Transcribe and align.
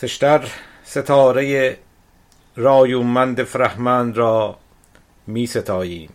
تشتر 0.00 0.50
ستاره 0.84 1.76
رایومند 2.56 3.42
فرهمند 3.42 4.16
را 4.16 4.58
می 5.26 5.46
ستاییم 5.46 6.10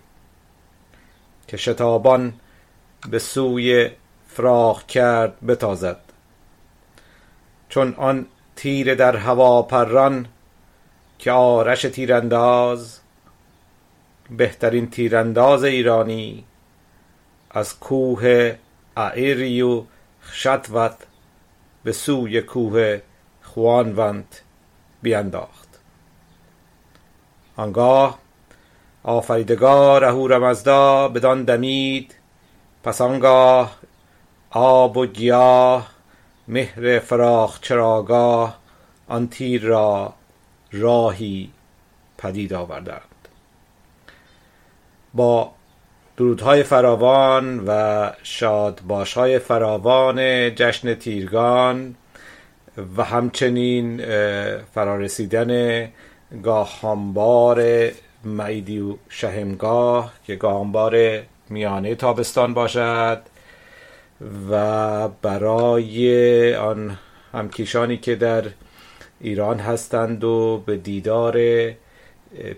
که 1.48 1.58
شتابان 1.58 2.34
به 3.10 3.20
سوی 3.20 3.90
فراخ 4.28 4.86
کرد 4.86 5.46
بتازد. 5.46 6.00
چون 7.70 7.94
آن 7.98 8.26
تیر 8.56 8.96
در 8.96 9.16
هوا 9.16 9.62
پران 9.62 10.28
که 11.20 11.32
آرش 11.32 11.82
تیرانداز 11.82 13.00
بهترین 14.30 14.90
تیرانداز 14.90 15.64
ایرانی 15.64 16.46
از 17.52 17.80
کوه 17.80 18.56
اریو 18.98 19.84
خشتوت 20.24 20.96
به 21.84 21.92
سوی 21.92 22.42
کوه 22.42 23.02
خوانوند 23.56 24.36
بینداخت. 25.02 25.80
آنگاه 27.58 28.20
آفریدگار 29.04 30.06
اهورامزدا 30.06 31.08
بدان 31.08 31.44
دمید 31.44 32.16
پس 32.84 33.02
آنگاه 33.02 33.76
آب 34.50 34.98
و 34.98 35.06
گیاه 35.06 35.92
مهر 36.48 37.00
فراخ 37.00 37.60
چراگاه 37.62 38.60
آن 39.08 39.28
تیر 39.28 39.64
را 39.64 40.14
راهی 40.72 41.52
پدید 42.18 42.54
آوردند. 42.54 43.28
با 45.14 45.52
درودهای 46.18 46.64
فراوان 46.64 47.64
و 47.68 48.12
شادباشهای 48.24 49.40
فراوان 49.40 50.16
جشن 50.56 50.94
تیرگان 50.94 51.96
و 52.98 53.04
همچنین 53.04 54.02
فرارسیدن 54.74 55.90
گاهانبار 56.44 57.90
معیدی 58.26 58.80
و 58.80 58.96
شهمگاه 59.10 60.14
که 60.28 60.36
گاهانبار 60.36 61.22
میانه 61.50 61.96
تابستان 61.96 62.54
باشد 62.54 63.22
و 64.52 65.08
برای 65.08 66.56
آن 66.56 66.98
همکیشانی 67.34 67.98
که 67.98 68.16
در 68.16 68.44
ایران 69.22 69.60
هستند 69.60 70.24
و 70.24 70.64
به 70.66 70.78
دیدار 70.78 71.40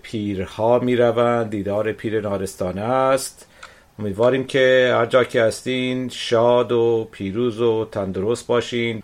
پیرها 0.01 0.79
می 0.79 0.95
روند 0.95 1.49
دیدار 1.49 1.91
پیر 1.91 2.21
نارستانه 2.21 2.81
است. 2.81 3.47
امیدواریم 3.99 4.43
که 4.43 4.93
هر 4.93 5.05
جا 5.05 5.23
که 5.23 5.43
هستین 5.43 6.09
شاد 6.09 6.71
و 6.71 7.07
پیروز 7.11 7.61
و 7.61 7.85
تندرست 7.91 8.47
باشین. 8.47 9.03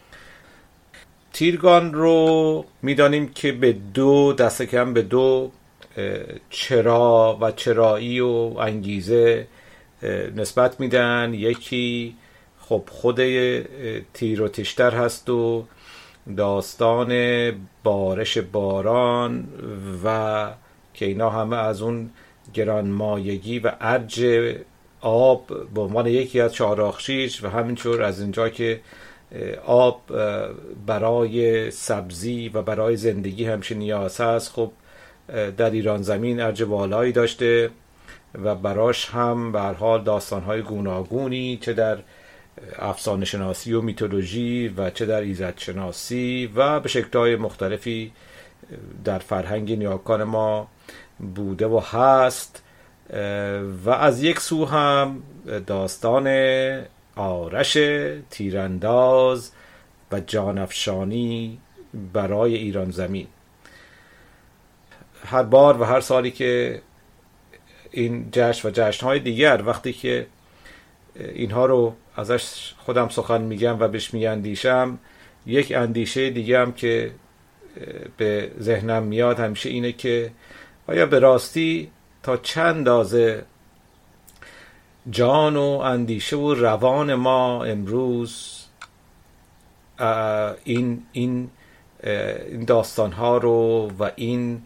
تیرگان 1.34 1.94
رو 1.94 2.66
می‌دانیم 2.81 3.28
که 3.28 3.52
به 3.52 3.76
دو 3.94 4.34
دست 4.34 4.62
کم 4.62 4.94
به 4.94 5.02
دو 5.02 5.52
چرا 6.50 7.38
و 7.42 7.52
چرایی 7.52 8.20
و 8.20 8.53
انگیزه 8.59 9.48
نسبت 10.36 10.80
میدن. 10.80 11.34
یکی 11.34 12.16
خب 12.59 12.84
خود 12.90 13.20
تیر 14.14 14.42
و 14.42 14.48
تشتر 14.48 14.92
هست 14.92 15.30
و 15.30 15.66
داستان 16.38 17.52
بارش 17.84 18.38
باران 18.38 19.47
و 20.06 20.50
که 20.94 21.06
اینا 21.06 21.30
همه 21.30 21.56
از 21.56 21.81
اون 21.81 22.09
گرانمایگی 22.53 23.59
و 23.59 23.72
ارج 23.81 24.25
آب 25.02 25.47
به 25.74 25.81
عنوان 25.81 26.07
یکی 26.07 26.41
از 26.41 26.53
چهارآخشیش 26.53 27.44
و 27.44 27.47
همینطور 27.50 28.03
از 28.03 28.22
اینجا 28.22 28.50
که 28.50 28.80
آب 29.66 30.01
برای 30.85 31.71
سبزی 31.71 32.49
و 32.49 32.61
برای 32.61 32.97
زندگی 32.97 33.45
همشه 33.45 33.75
نیاز 33.75 34.21
هست. 34.21 34.51
خب 34.51 34.71
در 35.57 35.69
ایران 35.69 36.01
زمین 36.01 36.41
ارج 36.41 36.63
بالایی 36.63 37.11
داشته 37.11 37.69
و 38.44 38.55
براش 38.55 39.09
هم 39.09 39.51
به 39.51 39.59
حال 39.61 40.03
داستانهای 40.03 40.61
گوناگونی 40.61 41.57
چه 41.61 41.73
در 41.73 41.97
افسانه 42.79 43.25
شناسی 43.25 43.73
و 43.73 43.81
میتولوژی 43.81 44.67
و 44.67 44.89
چه 44.89 45.05
در 45.05 45.21
ایزد 45.21 45.53
شناسی 45.57 46.51
و 46.55 46.79
به 46.79 46.89
شکلهای 46.89 47.35
مختلفی 47.35 48.11
در 49.03 49.19
فرهنگ 49.19 49.77
نیاکان 49.77 50.23
ما 50.23 50.67
بوده 51.35 51.67
و 51.67 51.79
هست. 51.79 52.63
و 53.85 53.89
از 53.89 54.23
یک 54.23 54.39
سو 54.39 54.65
هم 54.65 55.23
داستان 55.67 56.27
آرش 57.16 57.78
تیرانداز 58.29 59.51
و 60.12 60.19
جانفشانی 60.19 61.59
برای 62.13 62.56
ایران 62.56 62.91
زمین. 62.91 63.28
هر 65.25 65.44
بار 65.44 65.81
و 65.81 65.84
هر 65.84 66.01
سالی 66.01 66.31
که 66.31 66.81
این 67.91 68.29
جشن 68.31 68.68
و 68.68 68.72
جشنهای 68.72 69.19
دیگر 69.19 69.63
وقتی 69.66 69.94
که 69.94 70.28
اینها 71.16 71.66
رو 71.66 71.96
ازش 72.16 72.74
خودم 72.78 73.09
سخن 73.09 73.41
میگم 73.41 73.80
و 73.80 73.88
بهش 73.88 74.13
میاندیشم 74.13 75.00
یک 75.45 75.72
اندیشه 75.75 76.30
دیگه 76.30 76.59
هم 76.59 76.72
که 76.72 77.12
به 78.18 78.51
ذهنم 78.59 79.03
میاد 79.03 79.40
همیشه 79.40 79.69
اینه 79.69 79.91
که 79.91 80.31
آیا 80.88 81.06
به 81.06 81.19
راستی 81.19 81.91
تا 82.24 82.38
چند 82.38 82.75
اندازه 82.75 83.45
جان 85.12 85.56
و 85.56 85.62
اندیشه 85.84 86.36
و 86.36 86.53
روان 86.53 87.16
ما 87.16 87.64
امروز 87.64 88.64
این 90.64 91.03
این 91.12 91.50
این 92.52 92.66
داستان 92.68 93.12
ها 93.12 93.38
رو 93.38 93.92
و 94.00 94.12
این 94.16 94.62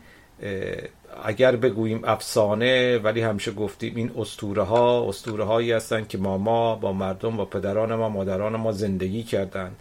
اگر 1.24 1.56
بگوییم 1.56 2.02
افسانه 2.06 2.98
ولی 2.98 3.22
همیشه 3.22 3.52
گفتیم 3.52 3.96
این 3.96 4.12
استوره 4.18 4.64
ها 4.64 5.10
استوره 5.10 5.44
هایی 5.44 5.72
هستند 5.72 6.08
که 6.08 6.18
ماما 6.18 6.76
با 6.76 6.94
مردم 6.94 7.40
و 7.40 7.46
پدران 7.46 7.96
ما 7.96 8.10
مادران 8.10 8.56
ما 8.56 8.72
زندگی 8.72 9.24
کردند 9.24 9.80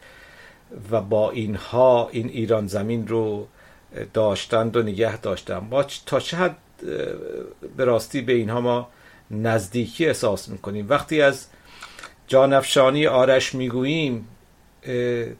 و 0.91 1.01
با 1.01 1.31
اینها 1.31 2.09
این 2.13 2.29
ایران 2.29 2.67
زمین 2.67 3.09
رو 3.09 3.47
داشتند 4.15 4.77
و 4.77 4.83
نگه 4.83 5.21
داشتند 5.21 5.63
ما 5.71 5.83
تا 5.83 6.21
چه 6.21 6.37
حد 6.37 6.57
به 7.77 7.85
راستی 7.85 8.21
به 8.21 8.33
اینها 8.33 8.61
ما 8.61 8.89
نزدیکی 9.31 10.07
احساس 10.07 10.49
می‌کنیم. 10.49 10.87
وقتی 10.89 11.23
از 11.23 11.47
جانفشانی 12.27 13.07
آرش 13.07 13.55
می‌گوییم 13.55 14.29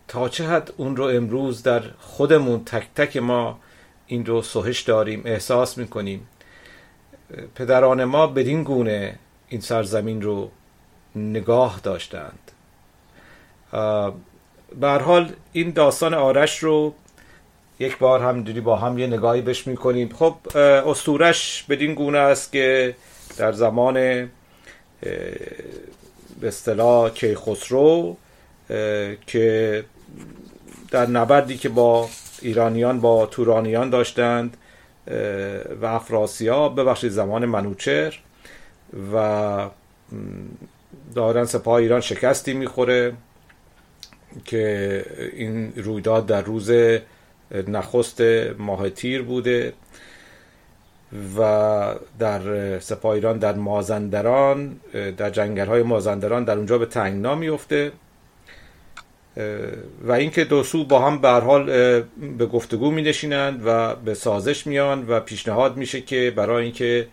تا 0.09 0.29
چه 0.29 0.45
حد 0.45 0.73
اون 0.77 0.97
رو 0.97 1.05
امروز 1.05 1.63
در 1.63 1.83
خودمون 1.99 2.65
تک 2.65 2.87
تک 2.95 3.17
ما 3.17 3.59
این 4.07 4.27
رو 4.27 4.43
سوهش 4.43 4.81
داریم 4.81 5.23
احساس 5.25 5.79
می‌کنیم. 5.79 6.29
پدران 7.55 8.05
ما 8.05 8.27
بدین 8.27 8.63
گونه 8.63 9.19
این 9.49 9.61
سرزمین 9.61 10.23
رو 10.23 10.51
نگاه 11.17 11.81
داشتند. 11.83 12.39
به 14.81 14.89
حال 14.89 15.33
این 15.53 15.71
داستان 15.71 16.15
آرش 16.15 16.59
رو 16.59 16.95
یک 17.79 17.99
بار 17.99 18.23
هم 18.23 18.43
دیدی 18.43 18.61
با 18.61 18.77
هم 18.77 18.99
یه 18.99 19.07
نگاهی 19.07 19.41
بهش 19.41 19.67
می‌کنیم. 19.67 20.09
خب 20.09 20.37
استورش 20.57 21.65
بدین 21.69 21.95
گونه 21.95 22.19
است 22.19 22.53
که 22.53 22.95
در 23.37 23.53
زمان 23.53 23.95
به 26.41 26.49
اصطلاح 26.49 27.11
کیخسرو 27.11 28.17
که 29.27 29.85
در 30.91 31.07
نبردی 31.07 31.57
که 31.57 31.69
با 31.69 32.09
ایرانیان 32.43 33.01
با 33.01 33.27
تورانیان 33.27 33.91
داشتند 33.91 34.57
و 35.81 35.87
افراسیاب 35.87 36.81
ببخشید 36.81 37.11
زمان 37.11 37.47
منوچر 37.47 38.19
و 39.15 39.69
دارن 41.15 41.45
سپاه 41.45 41.75
ایران 41.75 42.01
شکستی 42.01 42.53
می‌خوره 42.53 43.13
که 44.45 45.05
این 45.33 45.73
رویداد 45.77 46.27
در 46.27 46.43
روز 46.43 46.71
نخست 47.69 48.21
ماه 48.59 48.91
تیر 48.91 49.23
بوده. 49.23 49.73
و 51.39 51.95
در 52.19 52.79
سپاه 52.79 53.21
در 53.21 53.55
مازندران 53.55 54.81
در 55.17 55.31
جنگل 55.31 55.67
های 55.67 55.83
مازندران 55.83 56.45
در 56.45 56.57
اونجا 56.57 56.79
به 56.79 56.87
تنگنا 56.87 57.35
میفته 57.35 57.93
و 60.03 60.13
اینکه 60.13 60.45
دو 60.45 60.63
سو 60.63 60.85
با 60.85 61.01
هم 61.01 61.19
به 61.19 61.29
حال 61.29 61.67
به 62.39 62.47
گفتگو 62.47 62.91
می 62.91 63.03
نشینند 63.03 63.63
و 63.67 63.95
به 63.95 64.15
سازش 64.15 64.67
میان 64.67 65.09
و 65.09 65.21
پیشنهاد 65.21 65.77
میشه 65.77 66.01
که 66.01 66.33
برای 66.37 66.65
اینکه 66.65 67.09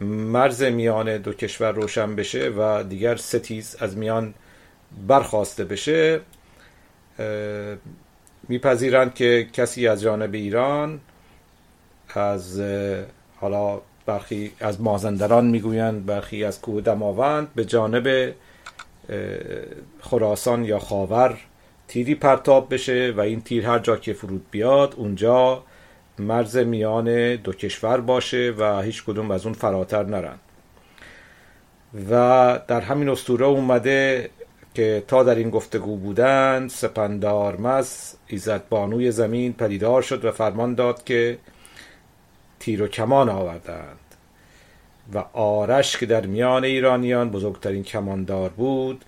مرز 0.00 0.62
میان 0.62 1.16
دو 1.16 1.32
کشور 1.32 1.72
روشن 1.72 2.16
بشه 2.16 2.48
و 2.48 2.84
دیگر 2.84 3.16
ستیز 3.16 3.76
از 3.80 3.96
میان 3.96 4.34
برخواسته 5.08 5.64
بشه 5.64 6.20
میپذیرند 8.48 9.14
که 9.14 9.48
کسی 9.52 9.88
از 9.88 10.02
جانب 10.02 10.34
ایران 10.34 11.00
از 12.14 12.60
حالا 13.40 13.80
برخی 14.06 14.52
از 14.60 14.80
مازندران 14.80 15.46
می‌گویند 15.46 16.06
برخی 16.06 16.44
از 16.44 16.60
کوه 16.60 16.80
دماوند 16.80 17.54
به 17.54 17.64
جانب 17.64 18.34
خراسان 20.00 20.64
یا 20.64 20.78
خاور 20.78 21.38
تیری 21.88 22.14
پرتاب 22.14 22.74
بشه 22.74 23.14
و 23.16 23.20
این 23.20 23.40
تیر 23.40 23.66
هر 23.66 23.78
جا 23.78 23.96
که 23.96 24.12
فرود 24.12 24.46
بیاد 24.50 24.94
اونجا 24.96 25.62
مرز 26.18 26.56
میان 26.56 27.36
دو 27.36 27.52
کشور 27.52 28.00
باشه 28.00 28.54
و 28.58 28.80
هیچ 28.82 29.04
کدوم 29.04 29.30
از 29.30 29.44
اون 29.44 29.54
فراتر 29.54 30.04
نرن. 30.04 30.38
و 32.10 32.60
در 32.68 32.80
همین 32.80 33.08
استوره 33.08 33.46
اومده 33.46 34.30
که 34.74 35.04
تا 35.08 35.22
در 35.22 35.34
این 35.34 35.50
گفتگو 35.50 35.96
بودند 35.96 36.70
سپندار 36.70 37.56
مز 37.56 38.14
ایزد 38.26 38.62
بانوی 38.68 39.10
زمین 39.10 39.52
پدیدار 39.52 40.02
شد 40.02 40.24
و 40.24 40.32
فرمان 40.32 40.74
داد 40.74 41.04
که 41.04 41.38
تیر 42.60 42.82
و 42.82 42.88
کمان 42.88 43.28
آوردند 43.28 43.98
و 45.14 45.18
آرش 45.32 45.96
که 45.96 46.06
در 46.06 46.26
میان 46.26 46.64
ایرانیان 46.64 47.30
بزرگترین 47.30 47.82
کماندار 47.82 48.48
بود 48.48 49.04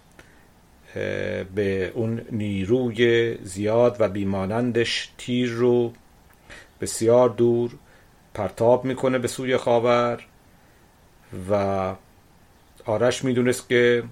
به 1.55 1.93
اون 1.95 2.21
نیروی 2.31 3.35
زیاد 3.43 3.97
و 3.99 4.09
بیمانندش 4.09 5.11
تیر 5.19 5.51
رو 5.51 5.93
بسیار 6.81 7.29
دور 7.29 7.71
پرتاب 8.35 8.85
می‌کنه 8.85 9.19
به 9.19 9.29
سوی 9.29 9.57
خاور 9.57 10.21
و 11.51 11.95
آرش 12.85 13.25
می‌دونست 13.25 13.69
که 13.69 14.03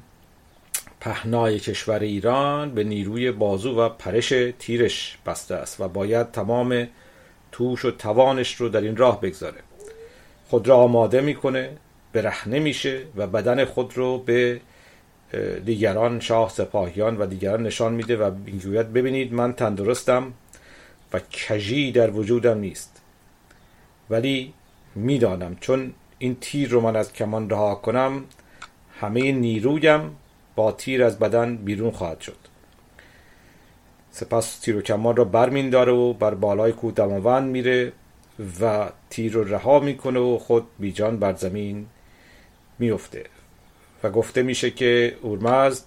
پهنای 1.00 1.58
کشور 1.58 1.98
ایران 1.98 2.70
به 2.70 2.84
نیروی 2.84 3.32
بازو 3.32 3.80
و 3.80 3.88
پرش 3.88 4.28
تیرش 4.58 5.18
بسته 5.26 5.54
است 5.54 5.80
و 5.80 5.88
باید 5.88 6.30
تمام 6.30 6.88
توش 7.52 7.84
و 7.84 7.90
توانش 7.90 8.54
رو 8.54 8.68
در 8.68 8.80
این 8.80 8.96
راه 8.96 9.20
بگذاره. 9.20 9.58
خود 10.48 10.68
را 10.68 10.76
آماده 10.76 11.20
می‌کنه 11.20 11.70
برهنه 12.12 12.58
میشه 12.58 13.02
و 13.16 13.26
بدن 13.26 13.64
خود 13.64 13.96
رو 13.96 14.18
به 14.18 14.60
دیگران 15.64 16.20
شاه 16.20 16.50
سپاهیان 16.50 17.16
و 17.16 17.26
دیگران 17.26 17.62
نشان 17.62 17.92
میده 17.92 18.16
و 18.16 18.34
می‌گوید 18.46 18.92
ببینید 18.92 19.32
من 19.32 19.52
تندرستم 19.52 20.32
و 21.12 21.20
کجی 21.20 21.92
در 21.92 22.10
وجودم 22.10 22.58
نیست. 22.58 23.02
ولی 24.10 24.52
می‌دانم 24.94 25.56
چون 25.60 25.94
این 26.18 26.36
تیر 26.40 26.68
رو 26.68 26.80
من 26.80 26.96
از 26.96 27.12
کمان 27.12 27.50
رها 27.50 27.74
کنم 27.74 28.24
همه 29.00 29.32
نیرویم 29.32 30.16
با 30.56 30.72
تیر 30.72 31.04
از 31.04 31.18
بدن 31.18 31.56
بیرون 31.56 31.90
خواهد 31.90 32.20
شد. 32.20 32.49
سپس 34.10 34.58
تیر 34.58 34.76
و 34.76 34.82
کمان 34.82 35.16
را 35.16 35.24
برمینداره 35.24 35.92
و 35.92 36.12
بر 36.12 36.34
بالای 36.34 36.72
کوه 36.72 36.92
دماوند 36.92 37.50
میره 37.50 37.92
و 38.60 38.88
تیر 39.10 39.32
رو 39.32 39.44
رها 39.44 39.80
می‌کنه 39.80 40.20
و 40.20 40.38
خود 40.38 40.66
بیجان 40.78 41.18
بر 41.18 41.34
زمین 41.34 41.86
میفته. 42.78 43.24
و 44.02 44.10
گفته 44.10 44.42
میشه 44.42 44.70
که 44.70 45.16
اورمزد 45.22 45.84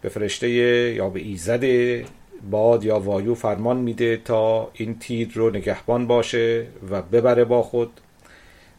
به 0.00 0.08
فرشته 0.08 0.48
یا 0.48 1.08
به 1.08 1.20
ایزد 1.20 1.64
باد 2.50 2.84
یا 2.84 3.00
وایو 3.00 3.34
فرمان 3.34 3.76
میده 3.76 4.16
تا 4.16 4.70
این 4.74 4.98
تیر 4.98 5.30
رو 5.34 5.50
نگهبان 5.50 6.06
باشه 6.06 6.66
و 6.90 7.02
ببره 7.02 7.44
با 7.44 7.62
خود 7.62 7.90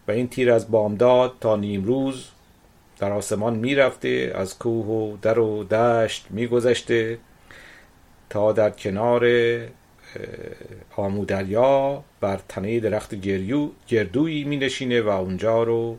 و 0.07 0.11
این 0.11 0.27
تیر 0.27 0.51
از 0.51 0.71
بامداد 0.71 1.33
تا 1.41 1.55
نیمروز 1.55 2.29
در 2.99 3.11
آسمان 3.11 3.55
می‌رفته 3.55 4.31
از 4.35 4.59
کوه 4.59 4.85
و 4.85 5.17
در 5.21 5.39
و 5.39 5.63
دشت 5.63 6.27
میگذشته 6.29 7.17
تا 8.33 8.51
در 8.51 8.69
کنار 8.69 9.27
آمودریا 10.95 12.03
بر 12.21 12.39
تنه 12.49 12.79
درخت 12.79 13.15
گریو 13.15 13.69
گردویی 13.87 14.43
می 14.43 14.57
نشینه 14.57 15.01
و 15.01 15.09
اونجا 15.09 15.63
رو 15.63 15.97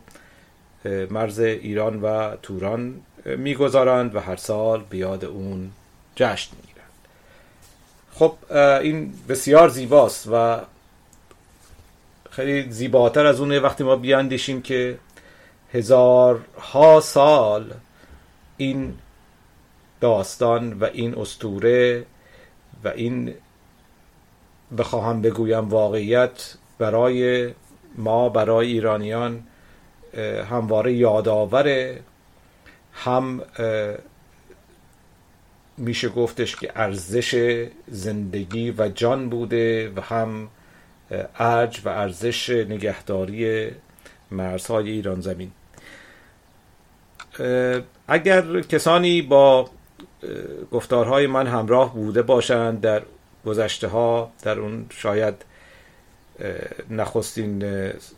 مرز 1.10 1.40
ایران 1.40 2.02
و 2.02 2.36
توران 2.42 3.00
می‌گذارند 3.24 4.14
و 4.14 4.20
هر 4.20 4.36
سال 4.36 4.84
بیاد 4.90 5.24
اون 5.24 5.70
جشن 6.16 6.50
می‌گیرند. 6.56 6.90
خب 8.12 8.34
این 8.82 9.14
بسیار 9.28 9.68
زیباست 9.68 10.28
و 10.32 10.60
خیلی 12.30 12.70
زیباتر 12.70 13.26
از 13.26 13.40
اونه 13.40 13.60
وقتی 13.60 13.84
ما 13.84 13.96
بیاندیشیم 13.96 14.62
که 14.62 14.98
هزارها 15.72 17.00
سال 17.00 17.72
این 18.56 18.94
داستان 20.00 20.72
و 20.72 20.84
این 20.84 21.14
استوره 21.14 22.04
و 22.84 22.88
این 22.88 23.34
بخواهم 24.78 25.22
بگویم 25.22 25.68
واقعیت 25.68 26.54
برای 26.78 27.50
ما 27.98 28.28
برای 28.28 28.66
ایرانیان 28.66 29.42
همواره 30.50 30.92
یادآور 30.92 31.96
هم 32.92 33.42
میشه 35.76 36.08
گفتش 36.08 36.56
که 36.56 36.72
ارزش 36.74 37.64
زندگی 37.88 38.70
و 38.78 38.88
جان 38.88 39.28
بوده 39.28 39.92
و 39.96 40.00
هم 40.00 40.48
ارج 41.38 41.80
و 41.84 41.88
ارزش 41.88 42.50
نگهداری 42.50 43.70
مرزهای 44.30 44.90
ایران 44.90 45.20
زمین. 45.20 45.50
اگر 48.08 48.60
کسانی 48.60 49.22
با 49.22 49.70
گفتارهای 50.72 51.26
من 51.26 51.46
همراه 51.46 51.94
بوده 51.94 52.22
باشند 52.22 52.80
در 52.80 53.02
گذشته 53.46 53.88
ها 53.88 54.32
در 54.42 54.58
اون 54.58 54.86
شاید 54.90 55.34
نخستین 56.90 57.64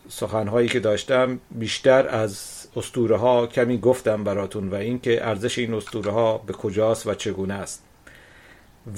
سخنهایی 0.09 0.69
که 0.69 0.79
داشتم 0.79 1.39
بیشتر 1.51 2.07
از 2.07 2.67
استوره 2.75 3.17
ها 3.17 3.47
کمی 3.47 3.77
گفتم 3.77 4.23
براتون 4.23 4.69
و 4.69 4.75
اینکه 4.75 5.27
ارزش 5.27 5.57
این 5.57 5.73
استوره 5.73 6.11
ها 6.11 6.37
به 6.37 6.53
کجاست 6.53 7.07
و 7.07 7.13
چگونه 7.13 7.53
است. 7.53 7.83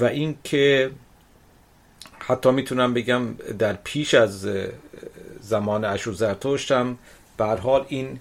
و 0.00 0.04
اینکه 0.04 0.90
حتی 2.18 2.50
می‌تونم 2.50 2.94
بگم 2.94 3.34
در 3.58 3.72
پیش 3.72 4.14
از 4.14 4.48
زمان 5.40 5.84
اشور 5.84 6.14
زرتشت 6.14 6.72
هم 6.72 6.98
به 7.36 7.44
حال 7.44 7.84
این 7.88 8.20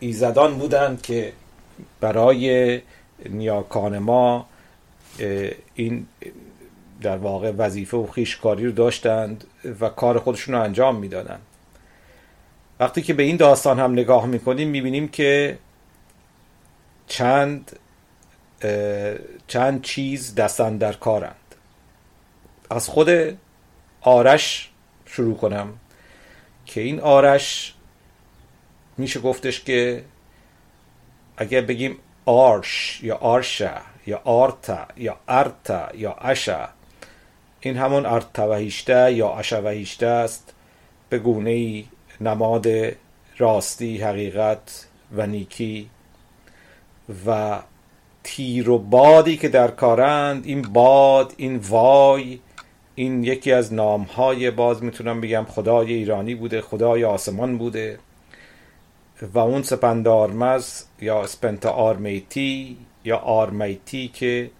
ایزدان 0.00 0.58
بودند 0.58 1.02
که 1.02 1.32
برای 2.00 2.80
نیاکان 3.26 3.98
ما 3.98 4.46
این 5.74 6.06
در 7.02 7.16
واقع 7.16 7.50
وظیفه 7.50 7.96
و 7.96 8.06
خیشکاری 8.06 8.66
رو 8.66 8.72
داشتند 8.72 9.44
و 9.80 9.88
کار 9.88 10.18
خودشون 10.18 10.54
رو 10.54 10.60
انجام 10.60 10.96
می‌دادند 10.96 11.42
وقتی 12.80 13.02
که 13.02 13.14
به 13.14 13.22
این 13.22 13.36
داستان 13.36 13.78
هم 13.78 13.92
نگاه 13.92 14.26
می‌کنیم 14.26 14.68
می‌بینیم 14.68 15.08
که 15.08 15.58
چند 17.06 17.78
چند 19.46 19.82
چیز 19.82 20.34
دستن 20.34 20.76
در 20.76 20.92
کارند. 20.92 21.34
از 22.70 22.88
خود 22.88 23.38
آرش 24.00 24.70
شروع 25.06 25.36
کنم 25.36 25.72
که 26.66 26.80
این 26.80 27.00
آرش 27.00 27.74
میشه 28.96 29.20
گفتش 29.20 29.64
که 29.64 30.04
اگر 31.36 31.60
بگیم 31.60 31.96
آرش 32.28 33.00
یا 33.02 33.16
آرشا 33.16 33.74
یا 34.06 34.20
آرتا 34.24 34.86
یا 34.96 35.16
ارتا 35.28 35.88
یا 35.94 36.12
اشا 36.12 36.68
این 37.60 37.76
همون 37.76 38.06
ارتوهیشته 38.06 39.12
یا 39.12 39.28
اشوهیشته 39.30 40.06
است 40.06 40.54
به 41.08 41.18
گونه 41.18 41.84
نماد 42.20 42.66
راستی 43.38 43.98
حقیقت 43.98 44.86
و 45.16 45.26
نیکی 45.26 45.90
و 47.26 47.58
تیر 48.22 48.70
و 48.70 48.78
بادی 48.78 49.36
که 49.36 49.48
در 49.48 49.68
کارند. 49.68 50.46
این 50.46 50.62
باد 50.62 51.34
این 51.36 51.56
وای 51.56 52.40
این 52.94 53.24
یکی 53.24 53.52
از 53.52 53.74
نامهای 53.74 54.50
باز 54.50 54.82
می‌تونم 54.82 55.20
بگم 55.20 55.46
خدای 55.48 55.92
ایرانی 55.92 56.34
بوده 56.34 56.60
خدای 56.60 57.04
آسمان 57.04 57.58
بوده. 57.58 57.98
و 59.22 59.38
اون 59.38 59.62
سپندارمز 59.62 60.82
یا 61.00 61.22
اسپنتا 61.22 61.70
آرمیتی 61.70 62.76
یا 63.04 63.16
آرمیتی 63.16 64.08
که 64.08 64.50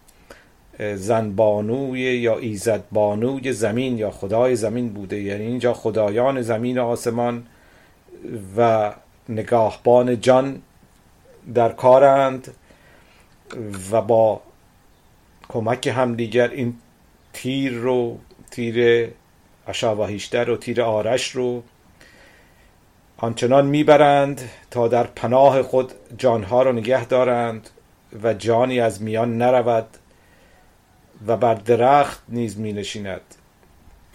زنبانوی 0.95 1.99
یا 1.99 2.37
ایزدبانوی 2.37 3.53
زمین 3.53 3.97
یا 3.97 4.11
خدای 4.11 4.55
زمین 4.55 4.89
بوده. 4.89 5.21
یعنی 5.21 5.45
اینجا 5.45 5.73
خدایان 5.73 6.41
زمین 6.41 6.77
و 6.77 6.85
آسمان 6.85 7.45
و 8.57 8.91
نگاهبان 9.29 10.21
جان 10.21 10.61
در 11.53 11.69
کارند 11.69 12.53
و 13.91 14.01
با 14.01 14.41
کمک 15.49 15.87
همدیگر 15.87 16.49
این 16.49 16.75
تیر 17.33 17.73
رو 17.73 18.17
تیر 18.51 19.09
اشاواهیشتر 19.67 20.49
و 20.49 20.57
تیر 20.57 20.81
آرش 20.81 21.31
رو 21.31 21.63
آنچنان 23.21 23.65
می‌برند 23.65 24.49
تا 24.71 24.87
در 24.87 25.03
پناه 25.03 25.61
خود 25.61 25.91
جانها 26.17 26.63
رو 26.63 26.71
نگه 26.71 27.05
دارند 27.05 27.69
و 28.23 28.33
جانی 28.33 28.79
از 28.79 29.01
میان 29.01 29.37
نرود 29.37 29.87
و 31.27 31.37
بر 31.37 31.53
درخت 31.53 32.23
نیز 32.29 32.59
می 32.59 32.73
نشیند 32.73 33.21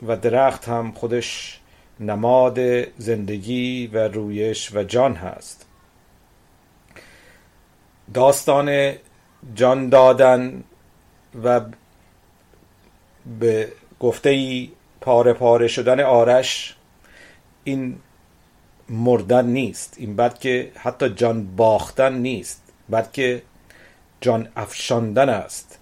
و 0.07 0.17
درخت 0.17 0.69
هم 0.69 0.93
خودش 0.93 1.61
نماد 2.01 2.59
زندگی 2.99 3.87
و 3.87 4.09
رویش 4.09 4.75
و 4.75 4.83
جان 4.83 5.15
هست. 5.15 5.67
داستان 8.15 8.93
جان 9.55 9.89
دادن 9.89 10.65
و 11.45 11.61
به 13.41 13.73
گفته 14.01 14.31
ای 14.31 14.71
پاره 15.01 15.33
پاره 15.33 15.69
شدن 15.69 16.01
آرش 16.01 16.77
این 17.65 17.99
مردن 18.89 19.47
نیست. 19.47 19.95
این 19.99 20.17
بلکه 20.17 20.71
حتی 20.77 21.09
جان 21.09 21.57
باختن 21.57 22.15
نیست. 22.15 22.63
بلکه 22.89 23.43
جان 24.21 24.49
افشاندن 24.57 25.29
است. 25.29 25.79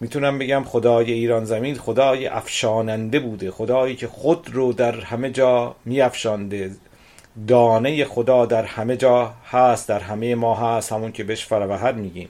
می‌تونم 0.00 0.38
بگم 0.38 0.64
خدای 0.64 1.12
ایران 1.12 1.44
زمین 1.44 1.74
خدای 1.74 2.26
افشاننده 2.26 3.20
بوده. 3.20 3.50
خدایی 3.50 3.96
که 3.96 4.08
خود 4.08 4.50
رو 4.52 4.72
در 4.72 5.00
همه 5.00 5.30
جا 5.30 5.76
میافشانده. 5.84 6.70
دانه 7.48 8.04
خدا 8.04 8.46
در 8.46 8.64
همه 8.64 8.96
جا 8.96 9.34
هست 9.50 9.88
در 9.88 10.00
همه 10.00 10.34
ما 10.34 10.54
هست. 10.54 10.92
همون 10.92 11.12
که 11.12 11.24
بهش 11.24 11.44
فروهر 11.44 11.92
میگیم. 11.92 12.28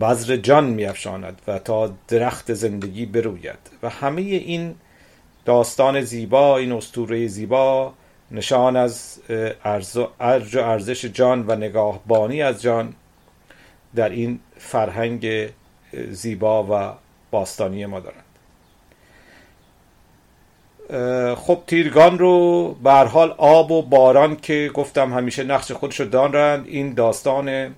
بذر 0.00 0.36
جان 0.36 0.64
میافشاند 0.64 1.42
و 1.46 1.58
تا 1.58 1.94
درخت 2.08 2.54
زندگی 2.54 3.06
بروید. 3.06 3.58
و 3.82 3.88
همه 3.88 4.20
این 4.20 4.74
داستان 5.44 6.00
زیبا 6.00 6.58
این 6.58 6.72
استوره 6.72 7.26
زیبا 7.26 7.94
نشان 8.30 8.76
از 8.76 9.20
ارز 9.64 9.96
و 9.96 10.08
ارزش 10.20 11.04
جان 11.04 11.44
و 11.46 11.56
نگاهبانی 11.56 12.42
از 12.42 12.62
جان 12.62 12.94
در 13.94 14.08
این 14.08 14.40
فرهنگ 14.56 15.48
زیبا 16.10 16.64
و 16.64 16.92
باستانی 17.30 17.86
ما 17.86 18.00
دارند. 18.00 18.24
خب 21.36 21.62
تیرگان 21.66 22.18
رو 22.18 22.68
به 22.74 22.92
حال 22.92 23.34
آب 23.38 23.70
و 23.70 23.82
باران 23.82 24.36
که 24.36 24.70
گفتم 24.74 25.12
همیشه 25.12 25.44
نقش 25.44 25.72
خودش 25.72 26.00
رو 26.00 26.06
دارند 26.06 26.66
این 26.66 26.94
داستان 26.94 27.74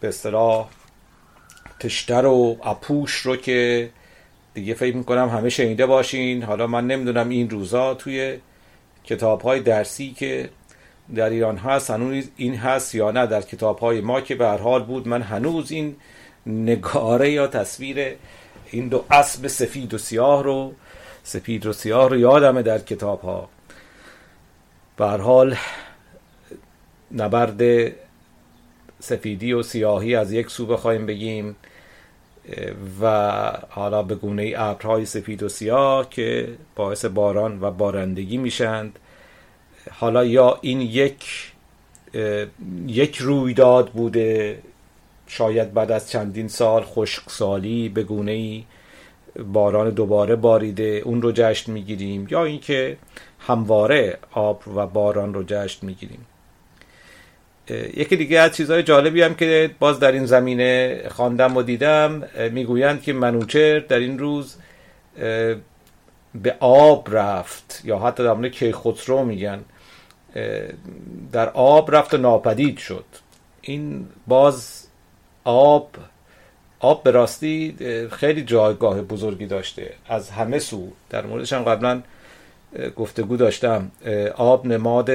به 0.00 0.08
اصطلاح 0.08 0.68
تشتر 1.80 2.26
و 2.26 2.56
اپوش 2.64 3.12
رو 3.14 3.36
که 3.36 3.90
دیگه 4.54 4.74
فکر 4.74 4.96
می‌کنم 4.96 5.28
همه 5.28 5.48
شنیده 5.48 5.86
باشین. 5.86 6.42
حالا 6.42 6.66
من 6.66 6.86
نمی‌دونم 6.86 7.28
این 7.28 7.50
روزا 7.50 7.94
توی 7.94 8.38
کتاب 9.04 9.40
های 9.40 9.60
درسی 9.60 10.10
که 10.10 10.50
در 11.14 11.30
ایران 11.30 11.56
هست 11.56 11.90
هنوز 11.90 12.28
این 12.36 12.54
هست 12.54 12.94
یا 12.94 13.10
نه. 13.10 13.26
در 13.26 13.42
کتاب 13.42 13.78
های 13.78 14.00
ما 14.00 14.20
که 14.20 14.34
به 14.34 14.48
حال 14.48 14.82
بود 14.82 15.08
من 15.08 15.22
هنوز 15.22 15.70
این 15.70 15.96
نگاره 16.46 17.30
یا 17.30 17.46
تصویر 17.46 18.16
این 18.70 18.88
دو 18.88 19.04
اسب 19.10 19.46
سفید 19.46 19.94
و 19.94 19.98
سیاه 19.98 20.42
رو 20.42 20.72
سفید 21.22 21.66
و 21.66 21.72
سیاه 21.72 22.08
رو 22.08 22.18
یادمه 22.18 22.62
در 22.62 22.78
کتاب 22.78 23.20
ها 23.20 23.48
حال 24.98 25.56
نبرد 27.12 27.92
سفیدی 29.00 29.52
و 29.52 29.62
سیاهی 29.62 30.14
از 30.14 30.32
یک 30.32 30.50
سو 30.50 30.66
بخوایم 30.66 31.06
بگیم. 31.06 31.56
و 33.00 33.06
حالا 33.68 34.02
به 34.02 34.14
گونه 34.14 34.54
ابرهای 34.56 35.06
سفید 35.06 35.42
و 35.42 35.48
سیاه 35.48 36.08
که 36.10 36.48
باعث 36.76 37.04
باران 37.04 37.58
و 37.60 37.70
بارندگی 37.70 38.36
میشند. 38.36 38.98
حالا 39.90 40.24
یا 40.24 40.58
این 40.60 40.80
یک 40.80 41.52
یک 42.86 43.16
رویداد 43.16 43.90
بوده 43.90 44.58
شاید 45.26 45.74
بعد 45.74 45.92
از 45.92 46.10
چندین 46.10 46.48
سال 46.48 46.82
خشکسالی 46.82 47.88
به 47.88 48.02
گونه 48.02 48.32
ای 48.32 48.64
باران 49.52 49.90
دوباره 49.90 50.36
باریده 50.36 51.02
اون 51.04 51.22
رو 51.22 51.32
جشن 51.32 51.72
می‌گیریم 51.72 52.26
یا 52.30 52.44
اینکه 52.44 52.96
همواره 53.38 54.18
آب 54.32 54.62
و 54.76 54.86
باران 54.86 55.34
رو 55.34 55.44
جشن 55.46 55.86
می‌گیریم. 55.86 56.26
یکی 57.96 58.16
دیگه 58.16 58.40
از 58.40 58.56
چیزهای 58.56 58.82
جالبی 58.82 59.22
هم 59.22 59.34
که 59.34 59.70
باز 59.78 60.00
در 60.00 60.12
این 60.12 60.26
زمینه 60.26 61.02
خواندم 61.08 61.56
و 61.56 61.62
دیدم 61.62 62.22
می‌گویند 62.52 63.02
که 63.02 63.12
منوچر 63.12 63.78
در 63.78 63.98
این 63.98 64.18
روز 64.18 64.56
به 66.34 66.56
آب 66.60 67.08
رفت 67.10 67.80
یا 67.84 67.98
حتی 67.98 68.24
در 68.24 68.48
کیخسرو 68.48 69.24
میگن 69.24 69.64
در 71.32 71.48
آب 71.48 71.94
رفت 71.94 72.14
و 72.14 72.16
ناپدید 72.16 72.78
شد. 72.78 73.04
این 73.60 74.06
باز 74.26 74.86
آب 75.44 75.90
آب 76.80 77.02
به 77.02 77.10
راستی 77.10 77.76
خیلی 78.12 78.42
جایگاه 78.42 79.02
بزرگی 79.02 79.46
داشته 79.46 79.94
از 80.08 80.30
همه 80.30 80.58
سو. 80.58 80.88
در 81.10 81.26
موردش 81.26 81.52
هم 81.52 81.62
قبلا 81.62 82.02
گفتگو 82.96 83.36
داشتم. 83.36 83.90
آب 84.36 84.66
نماد 84.66 85.10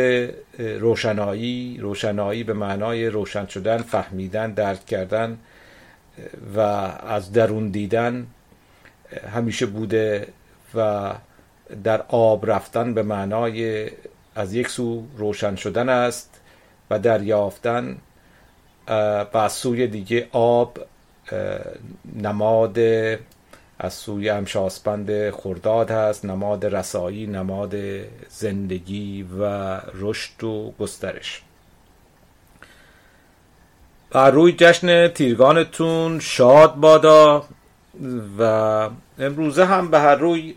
روشنایی 0.60 1.78
روشنایی 1.82 2.44
به 2.44 2.54
معنای 2.54 3.08
روشن 3.08 3.46
شدن 3.46 3.78
فهمیدن 3.78 4.52
درک 4.52 4.86
کردن 4.86 5.38
و 6.56 6.60
از 6.60 7.32
درون 7.32 7.70
دیدن 7.70 8.28
همیشه 9.34 9.66
بوده 9.66 10.28
و 10.76 11.12
در 11.84 12.02
آب 12.08 12.52
رفتن 12.52 12.94
به 12.94 13.04
معنای 13.04 13.90
از 14.36 14.54
یک 14.54 14.70
سو 14.70 15.04
روشن 15.18 15.56
شدن 15.56 15.90
است 15.90 16.42
و 16.90 17.00
دریافتن 17.00 17.98
و 19.34 19.38
از 19.38 19.52
سوی 19.52 19.88
دیگه 19.88 20.28
آب 20.32 20.80
نماد 22.16 22.78
از 23.80 23.94
سوی 23.94 24.30
امشاسپند 24.30 25.30
خرداد 25.30 25.92
هست 25.92 26.26
نماد 26.26 26.66
رسایی 26.66 27.28
نماد 27.28 27.76
زندگی 28.30 29.28
و 29.40 29.76
رشد 29.94 30.44
و 30.44 30.74
گسترش. 30.80 31.42
بر 34.12 34.32
روی 34.32 34.56
جشن 34.58 35.08
تیرگانتون 35.08 36.20
شاد 36.20 36.76
بادا 36.76 37.46
و 38.40 38.90
امروزه 39.20 39.66
هم 39.66 39.92
به 39.92 40.00
هر 40.00 40.16
روی 40.16 40.56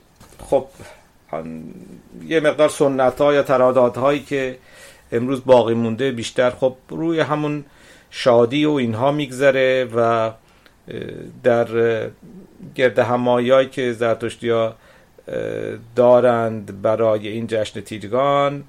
خب 0.50 0.66
یه 2.26 2.40
مقدار 2.40 2.68
سنت 2.68 3.20
ها 3.20 3.34
یا 3.34 3.42
ترادات 3.42 3.98
هایی 3.98 4.20
که 4.20 4.58
امروز 5.12 5.44
باقی 5.44 5.74
مونده 5.74 6.10
بیشتر 6.10 6.50
خب 6.50 6.76
روی 6.88 7.20
همون 7.20 7.64
شادی 8.10 8.64
و 8.64 8.70
اینها 8.70 9.12
میگذره 9.12 9.88
و 9.96 10.30
در 11.42 11.66
گرد 12.74 12.98
همایی 12.98 13.66
که 13.66 13.92
زرتشتی 13.92 14.48
ها 14.48 14.74
دارند 15.96 16.82
برای 16.82 17.28
این 17.28 17.46
جشن 17.46 17.80
تیرگان 17.80 18.64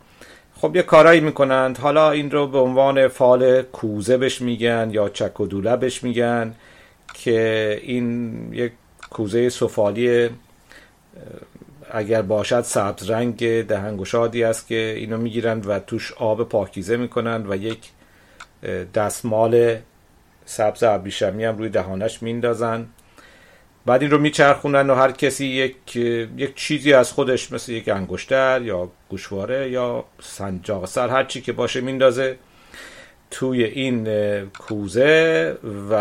خب 0.55 0.75
یه 0.75 0.81
کارایی 0.81 1.19
می‌کنند. 1.19 1.77
حالا 1.77 2.11
این 2.11 2.31
رو 2.31 2.47
به 2.47 2.57
عنوان 2.57 3.07
فال 3.07 3.61
کوزه 3.61 4.17
بش 4.17 4.41
میگن 4.41 4.89
یا 4.91 5.09
چک 5.09 5.39
و 5.39 5.47
دوله 5.47 5.75
بش 5.75 6.03
میگن 6.03 6.53
که 7.13 7.79
این 7.83 8.33
یک 8.53 8.71
کوزه 9.09 9.49
سفالی 9.49 10.29
اگر 11.91 12.21
باشد 12.21 12.61
سبز 12.61 13.09
رنگ 13.09 13.61
دهنگشادی 13.61 14.43
است 14.43 14.67
که 14.67 14.93
اینو 14.97 15.17
می‌گیرند 15.17 15.69
و 15.69 15.79
توش 15.79 16.13
آب 16.13 16.49
پاکیزه 16.49 16.97
می‌کنند 16.97 17.51
و 17.51 17.55
یک 17.55 17.89
دستمال 18.93 19.77
سبز 20.49 20.83
ابریشمی 20.83 21.45
هم 21.45 21.57
روی 21.57 21.69
دهانش 21.69 22.23
میندازن. 22.23 22.87
بعد 23.85 24.01
این 24.01 24.11
رو 24.11 24.17
میچرخونن 24.17 24.89
و 24.89 24.95
هر 24.95 25.11
کسی 25.11 25.45
یک 25.45 25.95
یک 26.37 26.55
چیزی 26.55 26.93
از 26.93 27.11
خودش 27.11 27.51
مثل 27.51 27.71
یک 27.71 27.89
انگشتر 27.89 28.61
یا 28.61 28.89
گوشواره 29.09 29.69
یا 29.69 30.03
سنجاق 30.21 30.85
سر 30.85 31.09
هر 31.09 31.23
چی 31.23 31.41
که 31.41 31.53
باشه 31.53 31.81
میندازه 31.81 32.37
توی 33.31 33.63
این 33.63 34.07
کوزه 34.45 35.57
و 35.91 35.93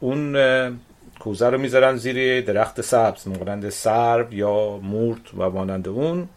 اون 0.00 0.36
کوزه 1.20 1.50
رو 1.50 1.58
می‌ذارن 1.58 1.96
زیر 1.96 2.40
درخت 2.40 2.80
سبز 2.80 3.28
مانند 3.28 3.68
سرب 3.68 4.34
یا 4.34 4.76
مورد 4.76 5.20
و 5.38 5.50
مانند 5.50 5.88
اون. 5.88 6.28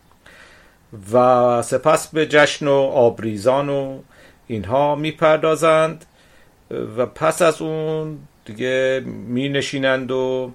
و 1.14 1.62
سپس 1.62 2.08
به 2.08 2.26
جشن 2.26 2.68
و 2.68 2.74
آبریزان 2.94 3.70
و 3.70 4.00
اینها 4.48 4.96
می‌پردازند. 4.96 6.06
و 6.98 7.06
پس 7.06 7.42
از 7.42 7.62
اون 7.62 8.18
دیگه 8.46 9.04
می 9.06 9.50
نشینند 9.50 10.12
و 10.12 10.52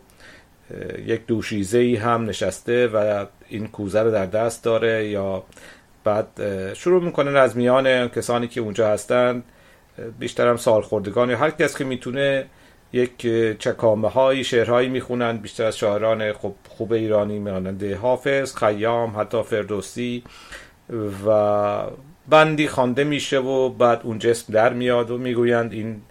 یک 1.07 1.27
دوشیزه 1.27 1.79
ای 1.79 1.97
هم 1.97 2.25
نشسته 2.25 2.87
و 2.87 3.27
این 3.49 3.67
کوزه 3.67 4.03
رو 4.03 4.11
در 4.11 4.27
دست 4.27 4.65
داره 4.65 5.09
یا 5.09 5.45
بعد 6.05 6.29
شروع 6.75 7.03
می‌کنن 7.03 7.37
از 7.37 7.57
میان 7.57 8.09
کسانی 8.09 8.49
که 8.49 8.61
اونجا 8.61 8.89
هستند 8.89 9.45
بیشتر 10.19 10.49
هم 10.49 10.57
سالخوردگان 10.57 11.31
یا 11.31 11.37
هر 11.37 11.51
کس 11.51 11.79
که 11.79 11.85
می‌تونه 11.85 12.47
یک 12.93 13.27
چکامه 13.59 14.09
های 14.09 14.45
شعرهایی 14.45 14.89
می‌خونن 14.89 15.37
بیشتر 15.37 15.65
از 15.65 15.79
شاعران 15.79 16.33
خوب, 16.33 16.57
خوب 16.69 16.93
ایرانی 16.93 17.39
مانند 17.39 17.93
حافظ 17.93 18.57
خیام 18.57 19.21
حتی 19.21 19.43
فردوسی 19.43 20.25
و 21.27 21.31
بندی 22.29 22.69
خوانده 22.69 23.05
میشه 23.05 23.39
و 23.39 23.69
بعد 23.69 24.01
اون 24.05 24.19
جسم 24.19 24.53
در 24.53 24.73
میاد 24.73 25.11
و 25.11 25.19
می‌گویند 25.19 25.73
این 25.73 26.03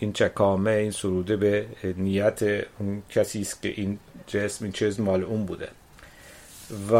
این 0.00 0.12
چکامه 0.12 0.70
این 0.70 0.90
سروده 0.90 1.36
به 1.36 1.66
نیت 1.96 2.42
اون 2.78 3.02
کسی 3.10 3.40
است 3.40 3.62
که 3.62 3.72
این 3.76 3.98
جسم 4.26 4.64
این 4.64 4.72
چیز 4.72 5.00
مال 5.00 5.24
اون 5.24 5.46
بوده. 5.46 5.68
و 6.92 6.94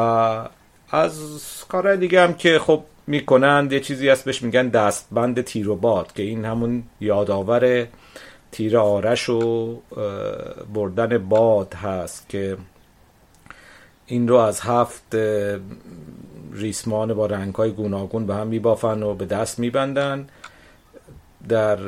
از 0.91 1.65
کارهای 1.69 1.97
دیگه 1.97 2.23
هم 2.23 2.35
که 2.35 2.59
خب 2.59 2.83
می‌کنند 3.07 3.73
یه 3.73 3.81
چیزی 3.81 4.09
هست 4.09 4.25
بهش 4.25 4.43
میگن 4.43 4.69
دستبند 4.69 5.41
تیر 5.41 5.69
و 5.69 5.77
باد 5.77 6.12
که 6.12 6.23
این 6.23 6.45
همون 6.45 6.83
یادآور 7.00 7.87
تیر 8.53 8.79
آرش 8.79 9.29
و 9.29 9.77
بردن 10.75 11.19
باد 11.19 11.75
هست 11.75 12.29
که 12.29 12.57
این 14.09 14.29
رو 14.29 14.37
از 14.37 14.61
هفت 14.61 15.17
ریسمان 16.53 17.15
با 17.15 17.27
رنگ 17.27 17.55
های 17.55 17.71
گوناگون 17.71 18.27
به 18.27 18.35
هم 18.35 18.47
میبافن 18.47 19.03
و 19.03 19.15
به 19.15 19.27
دست 19.27 19.59
میبندن. 19.59 20.29
در 21.49 21.79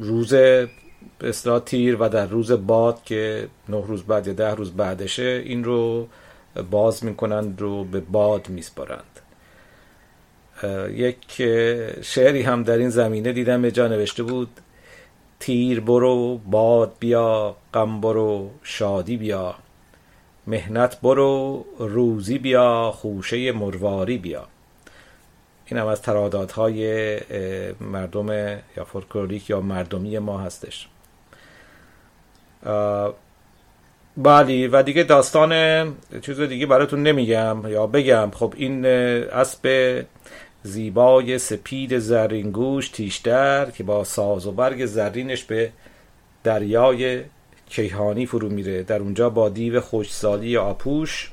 روز 0.00 0.34
اصلاح 1.20 1.58
تیر 1.58 1.96
و 2.02 2.08
در 2.08 2.26
روز 2.26 2.52
باد 2.52 3.02
که 3.04 3.48
نه 3.68 3.86
روز 3.86 4.02
بعد 4.02 4.26
یا 4.26 4.32
ده 4.32 4.54
روز 4.54 4.72
بعدشه 4.72 5.42
این 5.44 5.64
رو 5.64 6.08
باز 6.70 7.04
می‌کنند 7.04 7.60
رو 7.60 7.84
به 7.84 8.00
باد 8.00 8.48
میسپارند. 8.48 9.20
یک 10.90 11.42
شعری 12.02 12.42
هم 12.42 12.62
در 12.62 12.78
این 12.78 12.90
زمینه 12.90 13.32
دیدم 13.32 13.70
جا 13.70 13.88
نوشته 13.88 14.22
بود 14.22 14.48
تیر 15.40 15.80
برو 15.80 16.38
باد 16.38 16.92
بیا 17.00 17.56
غم 17.74 18.00
برو 18.00 18.50
شادی 18.62 19.16
بیا. 19.16 19.54
مهنت 20.46 21.00
برو 21.00 21.64
روزی 21.78 22.38
بیا 22.38 22.92
خوشه 22.94 23.52
مرواری 23.52 24.18
بیا. 24.18 24.46
این 25.66 25.80
هم 25.80 25.86
از 25.86 26.02
ترادادهای 26.02 27.20
مردم 27.80 28.28
یا 28.76 28.84
فولکلوریک 28.84 29.50
یا 29.50 29.60
مردمی 29.60 30.18
ما 30.18 30.38
هستش. 30.38 30.88
بلی 34.16 34.66
و 34.66 34.82
دیگه 34.82 35.02
داستان 35.02 35.52
چیز 36.22 36.40
دیگه 36.40 36.66
براتون 36.66 37.02
نمیگم 37.02 37.68
یا 37.68 37.86
بگم. 37.86 38.30
خب 38.30 38.54
این 38.56 38.86
اسب 38.86 40.04
زیبای 40.62 41.38
سپید 41.38 41.98
زرینگوش 41.98 42.88
تیشتر 42.88 43.70
که 43.70 43.84
با 43.84 44.04
ساز 44.04 44.46
و 44.46 44.52
برگ 44.52 44.86
زرینش 44.86 45.44
به 45.44 45.72
دریای 46.44 47.22
کیهانی 47.70 48.26
فرو 48.26 48.48
میره. 48.48 48.82
در 48.82 48.98
اونجا 48.98 49.30
با 49.30 49.48
دیو 49.48 49.80
خوشسالی 49.80 50.56
آپوش 50.56 51.32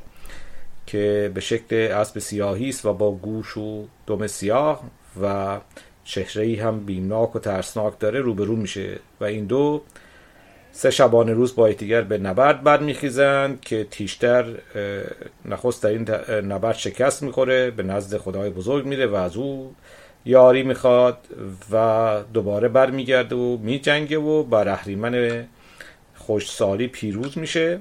که 0.85 1.31
به 1.33 1.41
شکل 1.41 1.75
اسب 1.75 2.19
سیاهی 2.19 2.69
است 2.69 2.85
و 2.85 2.93
با 2.93 3.11
گوش 3.11 3.57
و 3.57 3.85
دم 4.07 4.27
سیاه 4.27 4.83
و 5.21 5.57
چهره 6.03 6.63
هم 6.63 6.79
بیمناک 6.79 7.35
و 7.35 7.39
ترسناک 7.39 7.99
داره 7.99 8.19
روبرو 8.19 8.55
میشه. 8.55 8.99
و 9.21 9.23
این 9.23 9.45
دو 9.45 9.81
سه 10.71 10.89
شبانه 10.89 11.33
روز 11.33 11.55
با 11.55 11.69
یکدیگر 11.69 12.01
به 12.01 12.17
نبرد 12.17 12.63
برمیخیزند 12.63 13.61
که 13.61 13.87
تیشتر 13.91 14.45
نخست 15.45 15.83
در 15.83 15.89
این 15.89 16.09
نبرد 16.51 16.75
شکست 16.75 17.23
می‌خوره 17.23 17.71
به 17.71 17.83
نزد 17.83 18.17
خدای 18.17 18.49
بزرگ 18.49 18.85
میره 18.85 19.07
و 19.07 19.15
از 19.15 19.37
او 19.37 19.75
یاری 20.25 20.63
می‌خواد 20.63 21.17
و 21.71 22.19
دوباره 22.33 22.67
برمیگرده 22.67 23.35
و 23.35 23.57
میجنگه 23.57 24.17
و 24.17 24.43
بر 24.43 24.69
اهریمن 24.69 25.45
خوشسالی 26.27 26.87
پیروز 26.87 27.37
میشه 27.37 27.79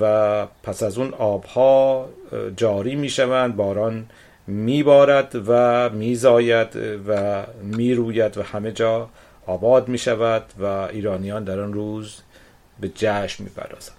و 0.00 0.46
پس 0.46 0.82
از 0.82 0.98
اون 0.98 1.14
آبها 1.14 2.08
جاری 2.56 2.94
می‌شوند 2.94 3.56
باران 3.56 4.06
میبارد 4.46 5.42
و 5.46 5.90
میزاید 5.90 6.76
و 7.08 7.42
می‌روید 7.62 8.38
و 8.38 8.42
همه 8.42 8.72
جا 8.72 9.08
آباد 9.46 9.88
می 9.88 9.98
شود 9.98 10.42
و 10.58 10.64
ایرانیان 10.64 11.44
در 11.44 11.60
آن 11.60 11.72
روز 11.72 12.20
به 12.80 12.88
جشن 12.88 13.44
می 13.44 13.50
پردازند 13.50 13.96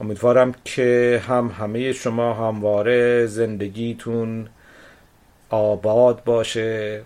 امیدوارم 0.00 0.54
که 0.64 1.22
هم 1.28 1.54
همه 1.58 1.92
شما 1.92 2.34
همواره 2.34 3.26
زندگیتون 3.26 4.48
آباد 5.50 6.24
باشه 6.24 7.02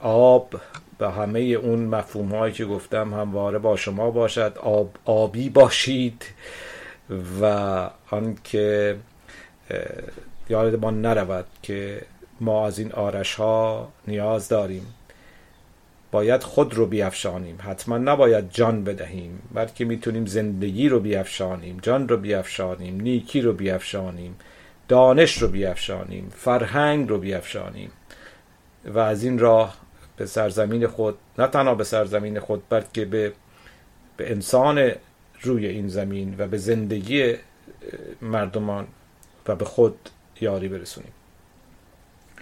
آب 0.00 0.54
به 0.98 1.10
همه 1.10 1.40
اون 1.40 1.84
مفهوم 1.84 2.34
هایی 2.34 2.54
که 2.54 2.64
گفتم 2.64 3.14
همواره 3.14 3.58
با 3.58 3.76
شما 3.76 4.10
باشد. 4.10 4.58
آب 4.62 4.90
آبی 5.04 5.48
باشید 5.48 6.24
و 7.40 7.44
آنکه 8.10 8.96
یادمان 10.48 11.02
نرود 11.02 11.46
که 11.62 12.02
ما 12.40 12.66
از 12.66 12.78
این 12.78 12.92
آرش 12.92 13.34
ها 13.34 13.88
نیاز 14.08 14.48
داریم. 14.48 14.86
باید 16.10 16.42
خود 16.42 16.74
رو 16.74 16.86
بیافشانیم 16.86 17.58
حتما 17.60 17.98
نباید 17.98 18.50
جان 18.50 18.84
بدهیم 18.84 19.42
بلکه 19.54 19.84
می‌تونیم 19.84 20.26
زندگی 20.26 20.88
رو 20.88 21.00
بیافشانیم 21.00 21.78
جان 21.82 22.08
رو 22.08 22.16
بیافشانیم 22.16 23.00
نیکی 23.00 23.40
رو 23.40 23.52
بیافشانیم 23.52 24.36
دانش 24.88 25.42
رو 25.42 25.48
بیافشانیم 25.48 26.32
فرهنگ 26.36 27.08
رو 27.08 27.18
بیافشانیم 27.18 27.90
و 28.84 28.98
از 28.98 29.24
این 29.24 29.38
راه 29.38 29.76
به 30.16 30.26
سرزمین 30.26 30.86
خود 30.86 31.18
نه 31.38 31.46
تنها 31.46 31.74
به 31.74 31.84
سرزمین 31.84 32.40
خود 32.40 32.62
بلکه 32.68 33.04
به 33.04 33.32
به 34.16 34.30
انسان 34.32 34.92
روی 35.42 35.66
این 35.66 35.88
زمین 35.88 36.34
و 36.38 36.46
به 36.46 36.58
زندگی 36.58 37.34
مردمان 38.22 38.86
و 39.48 39.54
به 39.54 39.64
خود 39.64 39.96
یاری 40.40 40.68
برسونیم. 40.68 41.12